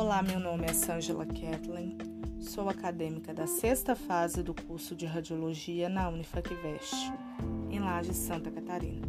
Olá, 0.00 0.22
meu 0.22 0.40
nome 0.40 0.64
é 0.64 0.72
Sângela 0.72 1.26
Kathleen, 1.26 1.98
sou 2.40 2.70
acadêmica 2.70 3.34
da 3.34 3.46
sexta 3.46 3.94
fase 3.94 4.42
do 4.42 4.54
curso 4.54 4.96
de 4.96 5.04
Radiologia 5.04 5.90
na 5.90 6.08
Unifacvest, 6.08 6.94
em 7.68 7.80
Laje, 7.80 8.14
Santa 8.14 8.50
Catarina. 8.50 9.06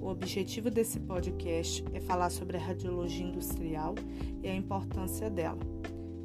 O 0.00 0.08
objetivo 0.08 0.70
desse 0.72 0.98
podcast 0.98 1.84
é 1.94 2.00
falar 2.00 2.30
sobre 2.30 2.56
a 2.56 2.60
radiologia 2.60 3.24
industrial 3.24 3.94
e 4.42 4.48
a 4.48 4.54
importância 4.56 5.30
dela, 5.30 5.60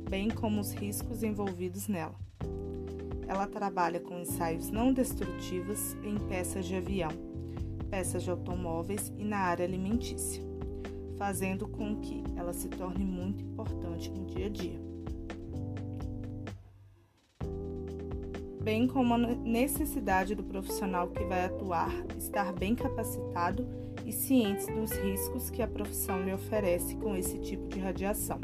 bem 0.09 0.27
como 0.31 0.59
os 0.59 0.73
riscos 0.73 1.21
envolvidos 1.21 1.88
nela. 1.88 2.16
Ela 3.27 3.45
trabalha 3.45 3.99
com 3.99 4.17
ensaios 4.17 4.71
não 4.71 4.91
destrutivos 4.91 5.94
em 6.03 6.17
peças 6.27 6.66
de 6.66 6.75
avião, 6.75 7.12
peças 7.91 8.23
de 8.23 8.31
automóveis 8.31 9.13
e 9.20 9.23
na 9.23 9.38
área 9.38 9.63
alimentícia 9.63 10.46
fazendo 11.17 11.67
com 11.67 11.99
que 11.99 12.23
ela 12.35 12.53
se 12.53 12.70
torne 12.70 13.03
muito 13.03 13.44
importante 13.44 14.09
no 14.12 14.26
dia 14.26 14.45
a 14.45 14.49
dia. 14.49 14.80
Bem 18.62 18.85
como 18.85 19.13
a 19.13 19.17
necessidade 19.17 20.35
do 20.35 20.43
profissional 20.43 21.07
que 21.07 21.23
vai 21.23 21.45
atuar 21.45 21.90
estar 22.17 22.52
bem 22.52 22.76
capacitado 22.76 23.66
e 24.05 24.12
ciente 24.12 24.66
dos 24.73 24.91
riscos 24.91 25.49
que 25.49 25.62
a 25.62 25.67
profissão 25.67 26.21
lhe 26.21 26.34
oferece 26.34 26.95
com 26.98 27.16
esse 27.16 27.40
tipo 27.40 27.68
de 27.70 27.79
radiação. 27.79 28.40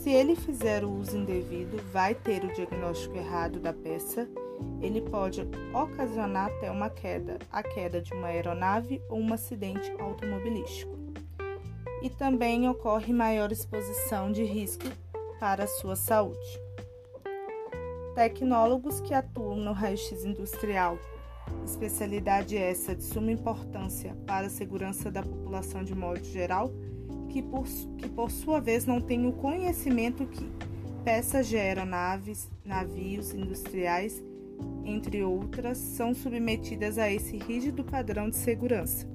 Se 0.00 0.10
ele 0.10 0.34
fizer 0.34 0.84
o 0.84 0.90
uso 0.90 1.16
indevido, 1.16 1.76
vai 1.92 2.14
ter 2.14 2.44
o 2.44 2.52
diagnóstico 2.52 3.16
errado 3.16 3.60
da 3.60 3.72
peça, 3.72 4.28
ele 4.80 5.00
pode 5.00 5.42
ocasionar 5.72 6.46
até 6.46 6.70
uma 6.70 6.90
queda, 6.90 7.38
a 7.52 7.62
queda 7.62 8.00
de 8.00 8.12
uma 8.12 8.28
aeronave 8.28 9.00
ou 9.08 9.20
um 9.20 9.32
acidente 9.32 9.92
automobilístico 10.00 10.97
e 12.02 12.08
também 12.08 12.68
ocorre 12.68 13.12
maior 13.12 13.50
exposição 13.50 14.30
de 14.30 14.44
risco 14.44 14.86
para 15.40 15.64
a 15.64 15.68
sua 15.68 15.96
saúde. 15.96 16.60
Tecnólogos 18.14 19.00
que 19.00 19.14
atuam 19.14 19.56
no 19.56 19.72
raio-x 19.72 20.24
industrial, 20.24 20.98
especialidade 21.64 22.56
essa 22.56 22.94
de 22.94 23.04
suma 23.04 23.32
importância 23.32 24.16
para 24.26 24.46
a 24.46 24.50
segurança 24.50 25.10
da 25.10 25.22
população 25.22 25.84
de 25.84 25.94
modo 25.94 26.22
geral, 26.24 26.72
que 27.28 27.42
por, 27.42 27.64
que 27.96 28.08
por 28.08 28.30
sua 28.30 28.60
vez 28.60 28.84
não 28.84 29.00
tem 29.00 29.26
o 29.26 29.32
conhecimento 29.32 30.26
que 30.26 30.50
peças 31.04 31.46
de 31.46 31.56
aeronaves, 31.56 32.50
navios 32.64 33.32
industriais, 33.32 34.22
entre 34.84 35.22
outras, 35.22 35.78
são 35.78 36.14
submetidas 36.14 36.98
a 36.98 37.10
esse 37.10 37.36
rígido 37.36 37.84
padrão 37.84 38.28
de 38.28 38.36
segurança 38.36 39.06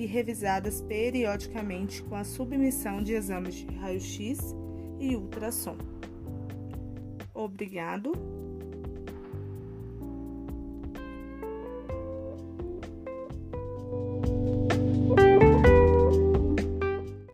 e 0.00 0.06
revisadas 0.06 0.80
periodicamente 0.80 2.02
com 2.02 2.14
a 2.14 2.24
submissão 2.24 3.02
de 3.02 3.12
exames 3.12 3.54
de 3.56 3.66
raio-x 3.66 4.56
e 4.98 5.14
ultrassom. 5.14 5.76
Obrigado 7.34 8.12